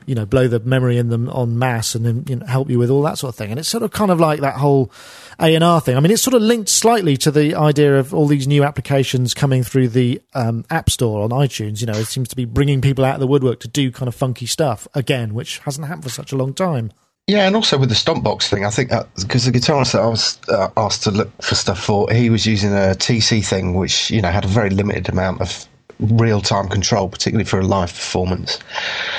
[0.06, 2.80] you know blow the memory in them on mass and then you know, help you
[2.80, 3.52] with all that sort of thing.
[3.52, 4.92] And it's sort of kind of like that whole
[5.40, 5.96] a&R thing.
[5.96, 9.34] I mean, it's sort of linked slightly to the idea of all these new applications
[9.34, 11.82] coming through the um, App Store on iTunes.
[11.82, 14.08] You know, it seems to be bringing people out of the woodwork to do kind
[14.08, 16.92] of funky stuff again, which hasn't happened for such a long time.
[17.30, 20.08] Yeah, and also with the stomp box thing, I think because the guitarist that I
[20.08, 24.10] was uh, asked to look for stuff for, he was using a TC thing, which
[24.10, 25.69] you know had a very limited amount of
[26.00, 28.60] real time control, particularly for a live performance.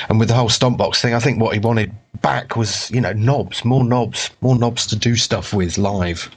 [0.09, 3.01] And with the whole stomp box thing, I think what he wanted back was you
[3.01, 6.31] know knobs, more knobs, more knobs to do stuff with live.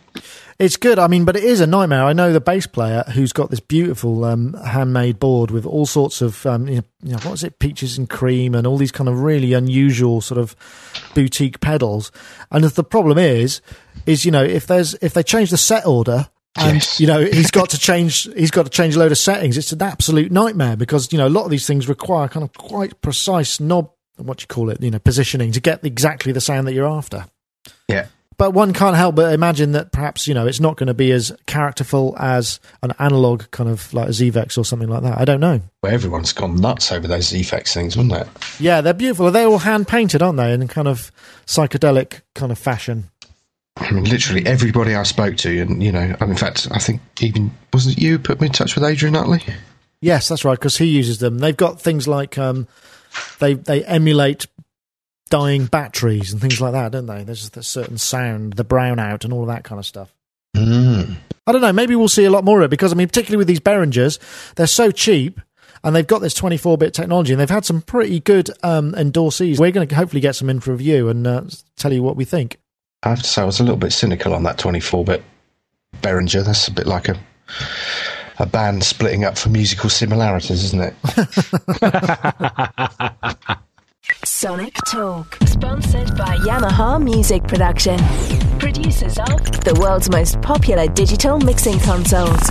[0.60, 1.00] It's good.
[1.00, 2.04] I mean, but it is a nightmare.
[2.04, 6.22] I know the bass player who's got this beautiful um, handmade board with all sorts
[6.22, 9.22] of, um, you know, what is it, peaches and cream and all these kind of
[9.22, 10.56] really unusual sort of
[11.16, 12.12] boutique pedals.
[12.52, 13.62] And the problem is,
[14.06, 17.00] is you know, if there's if they change the set order and Yes.
[17.00, 19.72] you know he's got to change he's got to change a load of settings it's
[19.72, 23.02] an absolute nightmare because you know a lot of these things require kind of quite
[23.02, 26.74] precise knob what you call it you know positioning to get exactly the sound that
[26.74, 27.26] you're after
[27.88, 28.06] Yeah.
[28.38, 31.12] but one can't help but imagine that perhaps you know it's not going to be
[31.12, 35.18] as characterful as an analog kind of like a Zvex or something like that.
[35.20, 35.62] I don't know.
[35.82, 38.28] Well, everyone's gone nuts over those effects things, wouldn't it?
[38.60, 39.32] Yeah, they're beautiful.
[39.32, 40.54] They're all hand painted, aren't they?
[40.54, 41.12] In kind of
[41.46, 43.10] psychedelic kind of fashion.
[43.78, 47.52] I mean, literally everybody I spoke to, and you know, in fact, I think even
[47.74, 49.42] wasn't it you put me in touch with Adrian Utley?
[50.00, 50.60] Yes, that's right.
[50.60, 51.40] Because he uses them.
[51.40, 52.68] They've got things like um,
[53.40, 54.48] they they emulate
[55.30, 57.24] dying batteries and things like that, don't they?
[57.24, 60.14] There's a certain sound, the brownout, and all of that kind of stuff.
[60.56, 61.16] Mm.
[61.48, 61.74] I don't know.
[61.74, 64.20] Maybe we'll see a lot more of it because I mean, particularly with these Behringers,
[64.56, 65.42] they're so cheap.
[65.86, 69.60] And they've got this 24-bit technology, and they've had some pretty good um, endorsees.
[69.60, 71.44] We're going to hopefully get some in for review and uh,
[71.76, 72.58] tell you what we think.
[73.04, 75.24] I have to say, I was a little bit cynical on that 24-bit
[76.02, 76.46] Behringer.
[76.46, 77.18] That's a bit like a
[78.40, 80.96] a band splitting up for musical similarities, isn't it?
[84.26, 88.00] Sonic Talk, sponsored by Yamaha Music Production.
[88.58, 92.50] Producers are the world's most popular digital mixing consoles,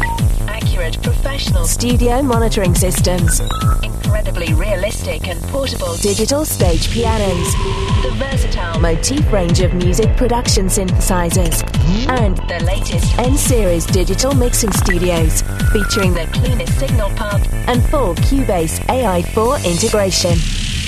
[0.49, 3.41] accurate professional studio monitoring systems,
[3.83, 7.55] incredibly realistic and portable digital stage pianos,
[8.03, 11.63] the versatile motif range of music production synthesizers,
[12.09, 15.41] and the latest N series digital mixing studios,
[15.73, 20.37] featuring the cleanest signal path and full Cubase AI4 integration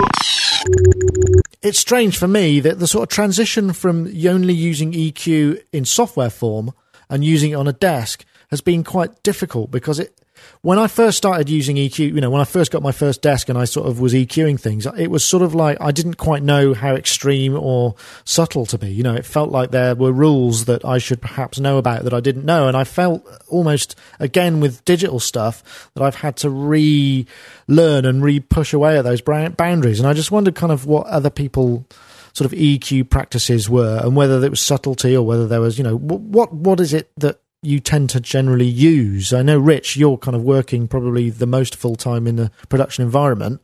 [1.62, 6.30] it's strange for me that the sort of transition from only using EQ in software
[6.30, 6.72] form
[7.12, 10.18] and using it on a desk has been quite difficult because it
[10.62, 13.48] when I first started using EQ, you know, when I first got my first desk
[13.48, 16.42] and I sort of was EQing things, it was sort of like I didn't quite
[16.42, 17.94] know how extreme or
[18.24, 18.90] subtle to be.
[18.90, 22.14] You know, it felt like there were rules that I should perhaps know about that
[22.14, 22.66] I didn't know.
[22.66, 28.40] And I felt almost, again, with digital stuff, that I've had to relearn and re
[28.40, 30.00] push away at those boundaries.
[30.00, 31.86] And I just wondered kind of what other people
[32.32, 35.84] sort of EQ practices were and whether there was subtlety or whether there was, you
[35.84, 39.32] know, what what is it that you tend to generally use?
[39.32, 43.04] I know, Rich, you're kind of working probably the most full time in the production
[43.04, 43.60] environment.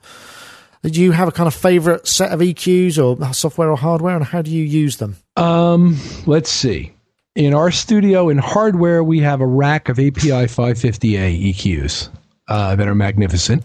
[0.82, 4.24] Do you have a kind of favorite set of EQs or software or hardware, and
[4.24, 5.16] how do you use them?
[5.36, 6.92] Um, let's see.
[7.34, 12.10] In our studio, in hardware, we have a rack of API 550A EQs
[12.46, 13.64] uh, that are magnificent.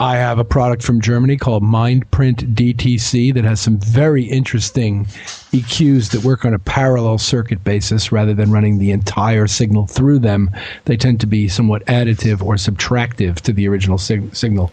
[0.00, 5.04] I have a product from Germany called MindPrint DTC that has some very interesting
[5.52, 10.20] EQs that work on a parallel circuit basis rather than running the entire signal through
[10.20, 10.50] them.
[10.86, 14.72] They tend to be somewhat additive or subtractive to the original sig- signal.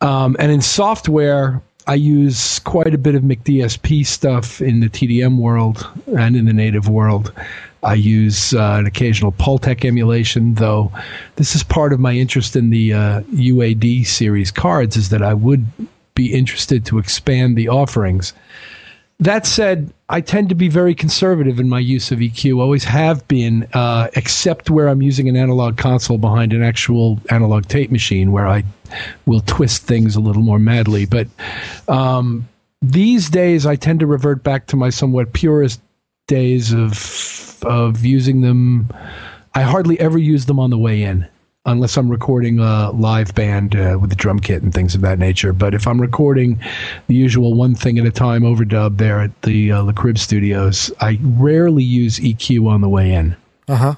[0.00, 5.36] Um, and in software, I use quite a bit of McDSP stuff in the TDM
[5.36, 7.30] world and in the native world.
[7.82, 10.92] I use uh, an occasional Pultec emulation, though
[11.36, 15.34] this is part of my interest in the uh, UAD series cards, is that I
[15.34, 15.66] would
[16.14, 18.32] be interested to expand the offerings.
[19.20, 23.26] That said, I tend to be very conservative in my use of EQ, always have
[23.28, 28.32] been, uh, except where I'm using an analog console behind an actual analog tape machine
[28.32, 28.64] where I
[29.26, 31.04] will twist things a little more madly.
[31.04, 31.28] But
[31.86, 32.48] um,
[32.80, 35.82] these days, I tend to revert back to my somewhat purist
[36.26, 36.94] days of
[37.64, 38.88] of using them.
[39.54, 41.26] I hardly ever use them on the way in.
[41.66, 45.18] unless I'm recording a live band uh, with a drum kit and things of that
[45.18, 45.52] nature.
[45.52, 46.58] But if I'm recording
[47.06, 50.90] the usual one thing at a time overdub there at the uh, La Crib Studios,
[51.00, 53.36] I rarely use EQ on the way in.
[53.68, 53.94] Uh huh.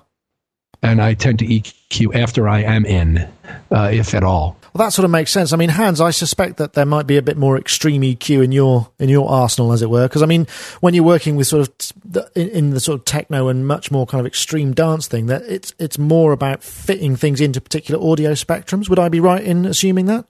[0.83, 3.19] And I tend to EQ after I am in,
[3.71, 4.57] uh, if at all.
[4.75, 5.53] Well, that sort of makes sense.
[5.53, 8.53] I mean, Hans, I suspect that there might be a bit more extreme EQ in
[8.53, 10.09] your in your arsenal, as it were.
[10.09, 10.47] Because I mean,
[10.81, 13.91] when you're working with sort of the, in, in, the sort of techno and much
[13.91, 18.03] more kind of extreme dance thing, that it's it's more about fitting things into particular
[18.03, 18.89] audio spectrums.
[18.89, 20.27] Would I be right in assuming that?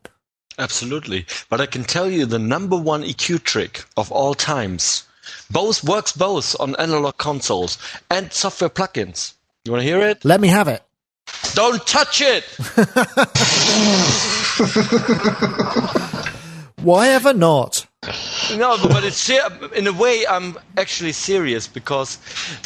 [0.59, 1.25] Absolutely.
[1.49, 5.05] But I can tell you the number one EQ trick of all times.
[5.53, 7.79] Both works both on analog consoles
[8.11, 9.35] and software plugins.
[9.65, 10.25] You want to hear it?
[10.25, 10.83] Let me have it.
[11.55, 12.43] Don't touch it.
[16.83, 17.87] Why ever not?
[18.57, 22.19] No, but it's in a way I'm actually serious because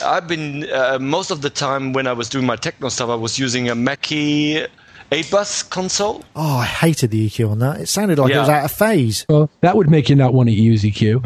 [0.03, 3.15] I've been uh, most of the time when I was doing my techno stuff I
[3.15, 4.65] was using a Mackie
[5.13, 6.25] 8 bus console.
[6.35, 7.81] Oh, I hated the EQ on that.
[7.81, 8.39] It sounded like yeah.
[8.39, 9.25] it was out of phase.
[9.29, 11.25] Well, that would make you not want to use EQ.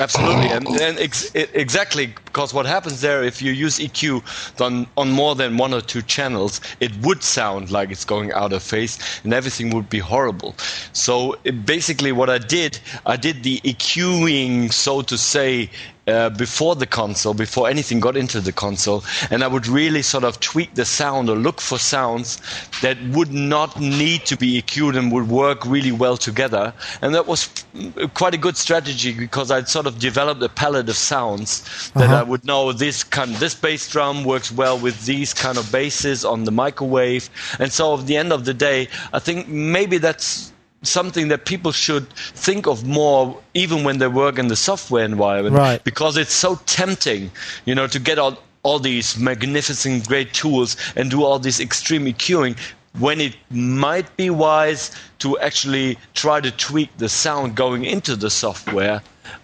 [0.00, 5.12] Absolutely, and, and ex- exactly because what happens there, if you use EQ on, on
[5.12, 8.98] more than one or two channels, it would sound like it's going out of phase,
[9.22, 10.54] and everything would be horrible.
[10.92, 15.70] So basically, what I did, I did the EQing, so to say,
[16.10, 20.24] uh, before the console, before anything got into the console, and I would really sort
[20.24, 22.38] of tweak the sound or look for sounds
[22.82, 26.72] that would not need to be EQ'd and would work really well together.
[27.02, 27.48] And that was
[28.14, 32.16] quite a good strategy because I'd sort of developed a palette of sounds that uh-huh.
[32.16, 36.24] I would know this kind, this bass drum works well with these kind of basses
[36.24, 40.52] on the microwave, and so at the end of the day, I think maybe that's
[40.82, 45.54] something that people should think of more even when they work in the software environment
[45.54, 45.84] right.
[45.84, 47.30] because it's so tempting
[47.66, 52.06] you know to get all, all these magnificent great tools and do all this extreme
[52.06, 52.56] EQing
[52.98, 58.30] when it might be wise to actually try to tweak the sound going into the
[58.30, 59.02] software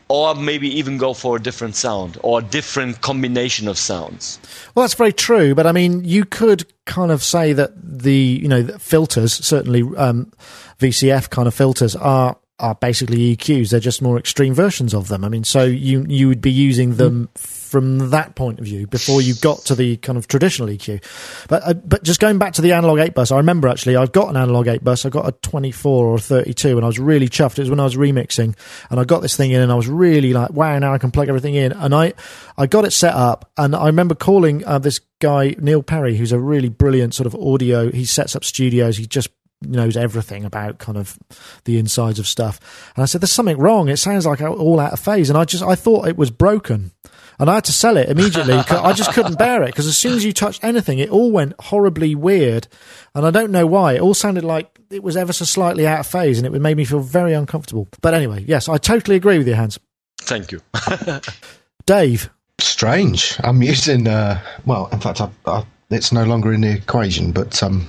[0.08, 4.38] or maybe even go for a different sound or a different combination of sounds.
[4.74, 8.48] Well, that's very true, but I mean, you could kind of say that the you
[8.48, 10.32] know filters certainly um,
[10.78, 13.70] VCF kind of filters are are basically EQs.
[13.70, 15.24] They're just more extreme versions of them.
[15.24, 19.20] I mean, so you you would be using them from that point of view before
[19.20, 21.02] you got to the kind of traditional EQ.
[21.48, 24.12] But uh, but just going back to the analog eight bus, I remember actually I've
[24.12, 25.04] got an analog eight bus.
[25.04, 27.58] I got a twenty four or thirty two, and I was really chuffed.
[27.58, 28.56] It was when I was remixing,
[28.90, 30.78] and I got this thing in, and I was really like, wow!
[30.78, 32.14] Now I can plug everything in, and I
[32.56, 36.32] I got it set up, and I remember calling uh, this guy Neil Perry, who's
[36.32, 37.90] a really brilliant sort of audio.
[37.90, 38.96] He sets up studios.
[38.96, 39.28] He just
[39.62, 41.18] knows everything about kind of
[41.64, 42.90] the insides of stuff.
[42.94, 43.88] And I said, "There's something wrong.
[43.88, 46.92] It sounds like all out of phase." And I just I thought it was broken,
[47.38, 48.54] and I had to sell it immediately.
[48.70, 51.54] I just couldn't bear it because as soon as you touched anything, it all went
[51.60, 52.68] horribly weird,
[53.14, 53.94] and I don't know why.
[53.94, 56.76] It all sounded like it was ever so slightly out of phase, and it made
[56.76, 57.88] me feel very uncomfortable.
[58.00, 59.78] But anyway, yes, I totally agree with you, Hans.
[60.20, 60.60] Thank you,
[61.86, 62.30] Dave.
[62.58, 63.36] Strange.
[63.44, 64.08] I'm using.
[64.08, 67.86] Uh, well, in fact, I, I, it's no longer in the equation, but um,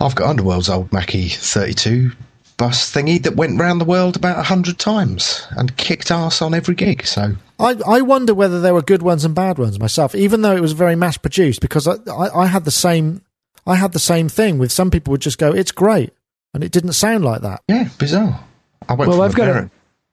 [0.00, 2.12] I've got Underworld's old Mackie 32
[2.56, 6.54] bus thingy that went round the world about a hundred times and kicked ass on
[6.54, 7.06] every gig.
[7.06, 10.54] So I, I wonder whether there were good ones and bad ones myself, even though
[10.54, 11.60] it was very mass produced.
[11.60, 13.22] Because I, I, I, had the same
[13.66, 16.12] I had the same thing with some people would just go, "It's great,"
[16.54, 17.62] and it didn't sound like that.
[17.68, 18.44] Yeah, bizarre.
[18.88, 19.70] I went well, I've got Baron,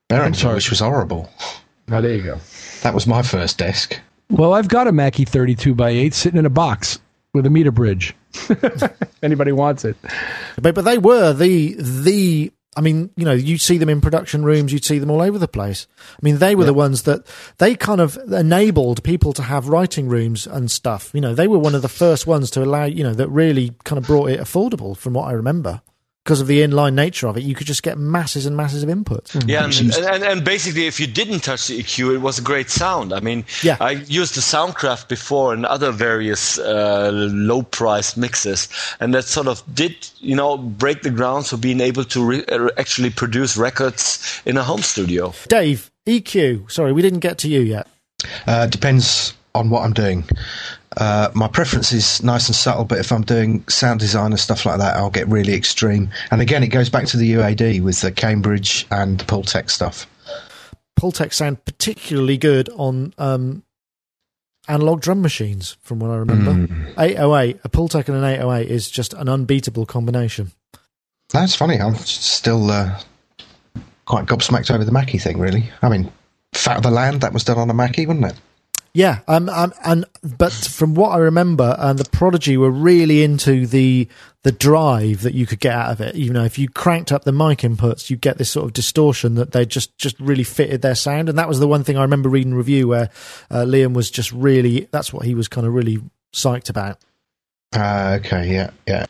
[0.10, 1.30] a Behringer, which was horrible.
[1.92, 2.40] Oh, there you go.
[2.82, 4.00] That was my first desk.
[4.30, 7.00] Well, I've got a Mackie 32 by 8 sitting in a box
[7.34, 8.16] with a meter bridge.
[9.24, 9.98] Anybody wants it.
[10.62, 14.46] But but they were the the I mean, you know, you'd see them in production
[14.46, 15.88] rooms, you'd see them all over the place.
[16.12, 17.26] I mean, they were the ones that
[17.58, 21.12] they kind of enabled people to have writing rooms and stuff.
[21.14, 23.74] You know, they were one of the first ones to allow, you know, that really
[23.84, 25.82] kind of brought it affordable from what I remember
[26.30, 28.90] because of the inline nature of it, you could just get masses and masses of
[28.90, 29.32] inputs.
[29.32, 29.50] Mm-hmm.
[29.50, 32.70] Yeah, and, and, and, basically, if you didn't touch the EQ, it was a great
[32.70, 33.14] sound.
[33.14, 33.78] I mean, yeah.
[33.82, 38.68] I used the Soundcraft before and other various uh, low-priced mixes,
[39.00, 42.46] and that sort of did, you know, break the grounds for being able to re-
[42.46, 45.34] uh, actually produce records in a home studio.
[45.48, 46.70] Dave, EQ.
[46.70, 47.88] Sorry, we didn't get to you yet.
[48.46, 50.26] Uh, depends on what I'm doing.
[51.00, 54.66] Uh, my preference is nice and subtle, but if I'm doing sound design and stuff
[54.66, 56.10] like that, I'll get really extreme.
[56.30, 60.06] And again, it goes back to the UAD with the Cambridge and the Pultec stuff.
[61.00, 63.64] Pultec sound particularly good on um,
[64.68, 66.52] analog drum machines, from what I remember.
[66.52, 67.00] Mm.
[67.00, 70.52] 808, a Pultec and an 808 is just an unbeatable combination.
[71.30, 71.80] That's funny.
[71.80, 73.00] I'm still uh,
[74.06, 75.70] quite gobsmacked over the Mackie thing, really.
[75.82, 76.12] I mean,
[76.54, 78.40] Fat of the Land, that was done on a Mackie, wasn't it?
[78.94, 80.06] Yeah, um, um, and
[80.38, 84.08] but from what I remember, and the Prodigy were really into the
[84.44, 86.16] the drive that you could get out of it.
[86.16, 89.36] You know, if you cranked up the mic inputs, you get this sort of distortion
[89.36, 91.30] that they just just really fitted their sound.
[91.30, 93.10] And that was the one thing I remember reading review where
[93.52, 96.00] uh, Liam was just really that's what he was kind of really
[96.34, 96.98] psyched about.
[97.74, 99.06] Uh, okay, yeah, yeah.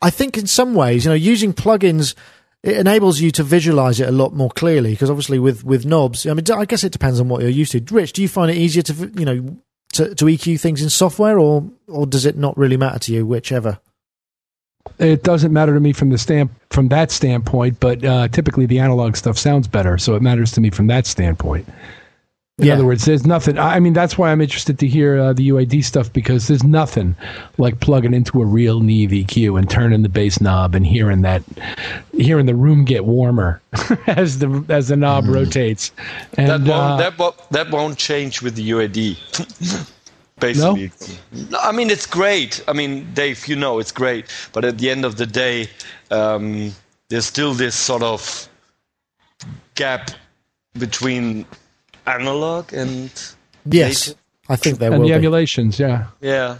[0.00, 2.14] I think in some ways, you know, using plugins
[2.68, 6.26] it enables you to visualize it a lot more clearly because obviously with with knobs,
[6.26, 7.94] I mean, I guess it depends on what you're used to.
[7.94, 9.56] Rich, do you find it easier to you know
[9.94, 13.24] to, to EQ things in software, or or does it not really matter to you,
[13.24, 13.80] whichever?
[14.98, 18.78] It doesn't matter to me from the stamp from that standpoint, but uh, typically the
[18.78, 21.66] analog stuff sounds better, so it matters to me from that standpoint.
[22.58, 22.74] In Yeah.
[22.74, 23.56] other words, there's nothing.
[23.56, 27.14] I mean, that's why I'm interested to hear uh, the UAD stuff because there's nothing
[27.56, 31.42] like plugging into a real Neve EQ and turning the bass knob and hearing that,
[32.12, 33.60] hearing the room get warmer
[34.08, 35.92] as the as the knob rotates.
[36.36, 39.88] And that won't uh, that won't that won't change with the UAD.
[40.40, 40.90] Basically,
[41.50, 41.58] no?
[41.60, 42.62] I mean it's great.
[42.68, 45.68] I mean, Dave, you know it's great, but at the end of the day,
[46.12, 46.72] um,
[47.08, 48.48] there's still this sort of
[49.74, 50.10] gap
[50.78, 51.44] between
[52.08, 53.10] analog and
[53.64, 54.14] Yes,
[54.48, 55.16] I think there and will the be.
[55.16, 56.06] emulations, yeah.
[56.20, 56.58] yeah.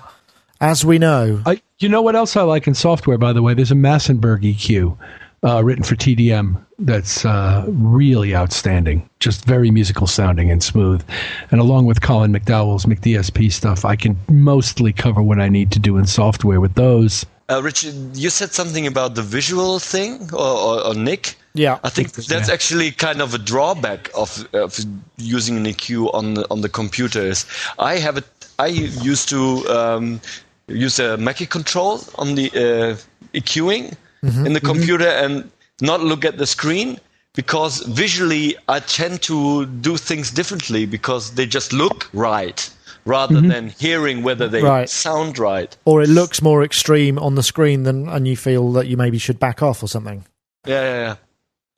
[0.61, 3.55] As we know, I, you know what else I like in software, by the way?
[3.55, 4.97] There's a Massenburg EQ
[5.45, 11.03] uh, written for TDM that's uh, really outstanding, just very musical sounding and smooth.
[11.51, 15.79] And along with Colin McDowell's McDSP stuff, I can mostly cover what I need to
[15.79, 17.25] do in software with those.
[17.51, 21.37] Uh, Richard, you said something about the visual thing, or, or, or Nick?
[21.55, 21.79] Yeah.
[21.83, 22.55] I think that's Yeah.
[22.55, 24.79] actually kind of a drawback of, of
[25.17, 27.21] using an EQ on the, on the computer.
[27.23, 27.47] Is
[27.79, 28.25] I have it.
[28.59, 30.21] I used to um,
[30.67, 32.97] use a Mackie control on the uh,
[33.33, 36.99] EQing in the computer and not look at the screen
[37.35, 42.69] because visually I tend to do things differently because they just look right
[43.09, 44.89] rather than hearing whether they Right.
[44.89, 45.77] sound right.
[45.85, 49.19] or it looks more extreme on the screen than, and you feel that you maybe
[49.19, 50.25] should back off or something.
[50.67, 51.15] Yeah, yeah, yeah.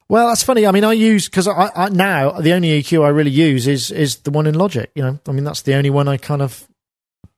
[0.08, 0.66] Well, that's funny.
[0.66, 3.92] I mean, I use because I, I now the only EQ I really use is
[3.92, 4.90] is the one in Logic.
[4.96, 6.66] You know, I mean that's the only one I kind of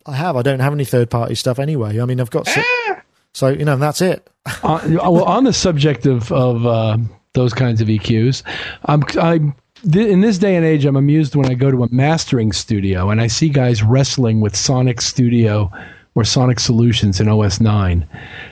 [0.06, 0.36] I have.
[0.36, 2.00] I don't have any third party stuff anyway.
[2.00, 2.62] I mean, I've got so,
[3.34, 4.26] so you know that's it.
[4.62, 6.96] uh, well, on the subject of of uh,
[7.34, 8.42] those kinds of EQs,
[8.86, 9.54] I'm I'm
[9.90, 13.10] th- in this day and age, I'm amused when I go to a mastering studio
[13.10, 15.70] and I see guys wrestling with Sonic Studio
[16.14, 18.06] or Sonic Solutions in OS nine,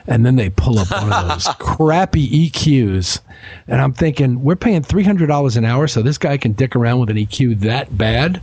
[0.07, 3.19] and then they pull up one of those crappy EQs,
[3.67, 6.75] and I'm thinking we're paying three hundred dollars an hour, so this guy can dick
[6.75, 8.41] around with an EQ that bad.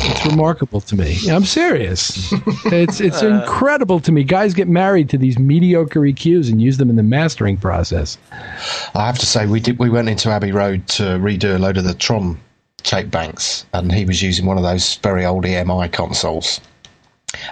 [0.00, 1.18] It's remarkable to me.
[1.30, 2.32] I'm serious.
[2.66, 3.28] It's it's uh.
[3.28, 4.24] incredible to me.
[4.24, 8.18] Guys get married to these mediocre EQs and use them in the mastering process.
[8.94, 9.78] I have to say, we did.
[9.78, 12.40] We went into Abbey Road to redo a load of the Tron
[12.84, 16.60] tape banks, and he was using one of those very old EMI consoles,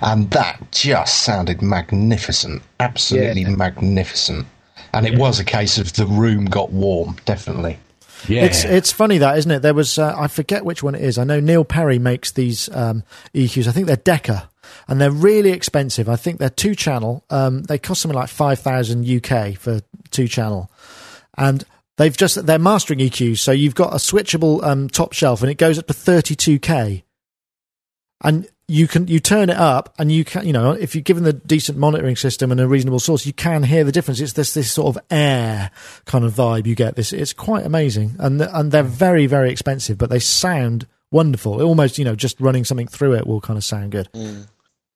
[0.01, 4.47] and that just sounded magnificent, absolutely magnificent.
[4.95, 7.79] And it was a case of the room got warm, definitely.
[8.29, 9.61] Yeah, It's it's funny that isn't it?
[9.63, 11.19] There was uh, I forget which one it is.
[11.19, 13.03] I know Neil Perry makes these um,
[13.35, 13.67] EQs.
[13.67, 14.49] I think they're Decca,
[14.87, 16.09] and they're really expensive.
[16.09, 17.25] I think they're two channel.
[17.31, 20.71] Um, they cost something like five thousand UK for two channel,
[21.37, 21.65] and
[21.97, 23.39] they've just they're mastering EQs.
[23.39, 26.61] So you've got a switchable um, top shelf, and it goes up to thirty two
[26.61, 27.03] K,
[28.23, 31.25] and you can you turn it up and you can you know if you're given
[31.25, 34.21] the decent monitoring system and a reasonable source you can hear the difference.
[34.21, 35.71] It's this this sort of air
[36.05, 36.97] kind of vibe you get.
[36.97, 38.17] This it's quite amazing.
[38.19, 41.63] And and they're very very expensive but they sound wonderful.
[41.63, 44.47] Almost you know just running something through it will kind of sound good mm.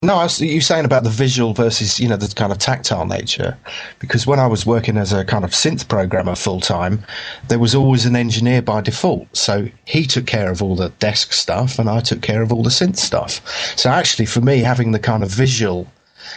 [0.07, 3.07] No, I was, you saying about the visual versus you know the kind of tactile
[3.07, 3.59] nature,
[3.99, 7.05] because when I was working as a kind of synth programmer full time,
[7.49, 9.27] there was always an engineer by default.
[9.37, 12.63] So he took care of all the desk stuff, and I took care of all
[12.63, 13.41] the synth stuff.
[13.77, 15.89] So actually, for me, having the kind of visual,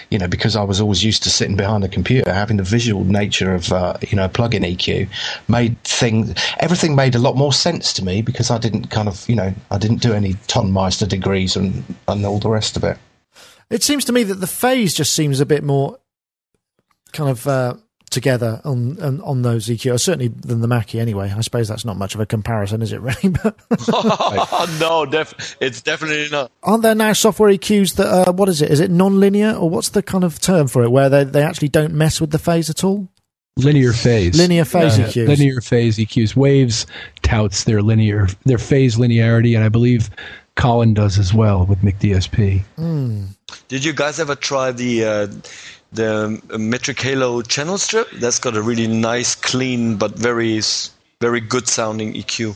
[0.10, 3.04] you know, because I was always used to sitting behind a computer, having the visual
[3.04, 5.08] nature of uh, you know plug-in EQ
[5.48, 9.30] made things everything made a lot more sense to me because I didn't kind of
[9.30, 12.98] you know I didn't do any Tonmeister degrees and and all the rest of it.
[13.70, 15.98] It seems to me that the phase just seems a bit more
[17.14, 17.76] kind of uh,
[18.10, 21.96] together on, on on those EQs, certainly than the Mackie anyway I suppose that's not
[21.98, 23.30] much of a comparison is it really
[24.80, 26.52] no, def- it's definitely not.
[26.64, 28.72] aren't there now software EQs that uh, what is it?
[28.72, 31.70] Is it non-linear or what's the kind of term for it where they they actually
[31.70, 33.08] don't mess with the phase at all?
[33.58, 34.38] linear phase.
[34.38, 35.28] Linear phase Yeah, EQs.
[35.28, 36.34] Linear phase EQs.
[36.36, 36.86] Waves
[37.24, 40.10] touts their linear their phase linearity, and I believe
[40.56, 42.64] Colin does as well with McDSP.
[43.68, 45.28] Did you guys ever try the uh,
[45.92, 48.10] the Metric Halo channel strip?
[48.12, 50.62] That's got a really nice, clean, but very
[51.20, 52.56] very good sounding EQ.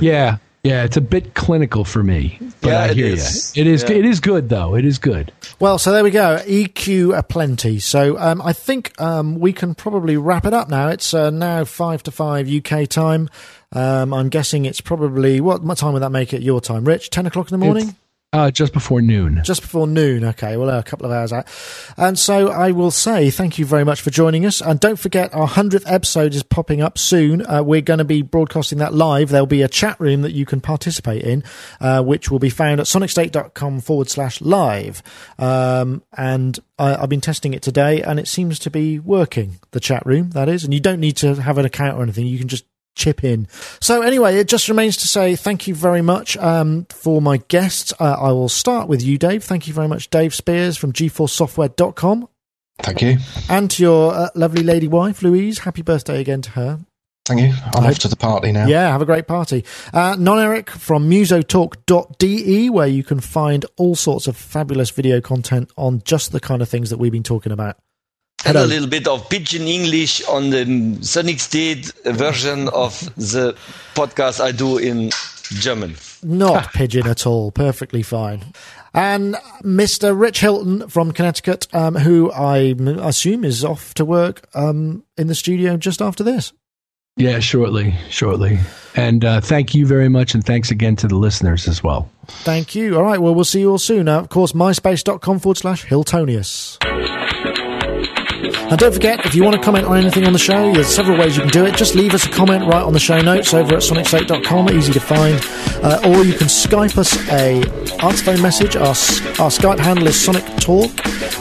[0.00, 2.38] Yeah, yeah, it's a bit clinical for me.
[2.60, 3.56] But Yeah, I it hear is.
[3.56, 3.62] you.
[3.62, 3.82] It is.
[3.82, 3.96] Yeah.
[3.96, 4.74] It is good though.
[4.76, 5.32] It is good.
[5.60, 6.38] Well, so there we go.
[6.46, 7.78] EQ aplenty.
[7.80, 10.88] So um, I think um, we can probably wrap it up now.
[10.88, 13.28] It's uh, now five to five UK time.
[13.72, 17.10] Um, I'm guessing it's probably what, what time would that make it your time, Rich?
[17.10, 17.88] Ten o'clock in the morning.
[17.88, 17.96] It's,
[18.32, 19.40] uh, just before noon.
[19.42, 20.22] just before noon.
[20.22, 21.46] Okay, well, a couple of hours out.
[21.96, 24.60] And so I will say thank you very much for joining us.
[24.60, 27.46] And don't forget, our 100th episode is popping up soon.
[27.46, 29.30] Uh, we're going to be broadcasting that live.
[29.30, 31.42] There'll be a chat room that you can participate in,
[31.80, 35.02] uh, which will be found at sonicstate.com forward slash live.
[35.38, 39.80] Um, and I, I've been testing it today and it seems to be working, the
[39.80, 40.64] chat room, that is.
[40.64, 42.26] And you don't need to have an account or anything.
[42.26, 42.66] You can just
[42.98, 43.46] chip in.
[43.80, 47.94] So anyway, it just remains to say thank you very much um, for my guests.
[47.98, 49.42] Uh, I will start with you, Dave.
[49.44, 52.28] Thank you very much, Dave Spiers from GForceSoftware.com.
[52.80, 53.16] Thank you.
[53.48, 55.60] And to your uh, lovely lady wife, Louise.
[55.60, 56.80] Happy birthday again to her.
[57.26, 57.52] Thank you.
[57.74, 58.66] I'm I- off to the party now.
[58.66, 59.64] Yeah, have a great party.
[59.92, 65.70] Uh, Non Eric from musotalk.de, where you can find all sorts of fabulous video content
[65.76, 67.76] on just the kind of things that we've been talking about.
[68.44, 73.56] And a little bit of pidgin English on the Sonic State version of the
[73.94, 75.10] podcast I do in
[75.60, 75.96] German.
[76.22, 77.50] Not pigeon at all.
[77.50, 78.44] Perfectly fine.
[78.94, 80.18] And Mr.
[80.18, 85.34] Rich Hilton from Connecticut, um, who I assume is off to work um, in the
[85.34, 86.52] studio just after this.
[87.16, 88.60] Yeah, shortly, shortly.
[88.94, 92.08] And uh, thank you very much, and thanks again to the listeners as well.
[92.28, 92.96] Thank you.
[92.96, 93.20] All right.
[93.20, 94.08] Well, we'll see you all soon.
[94.08, 96.78] Uh, of course, myspace.com forward slash Hiltonius.
[98.70, 101.18] And don't forget, if you want to comment on anything on the show, there's several
[101.18, 101.74] ways you can do it.
[101.74, 105.00] Just leave us a comment right on the show notes over at sonicstate.com, easy to
[105.00, 105.40] find.
[105.82, 107.62] Uh, or you can Skype us a
[108.04, 108.76] answer phone message.
[108.76, 110.90] Our, our Skype handle is Sonic Talk.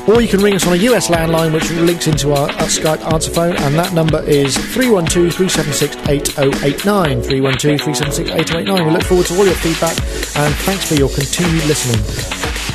[0.07, 3.03] Or you can ring us on a US landline, which links into our, our Skype
[3.11, 7.21] answer phone, and that number is 312 376 8089.
[7.23, 8.85] 312 376 8089.
[8.85, 9.97] We look forward to all your feedback,
[10.37, 12.66] and thanks for your continued listening.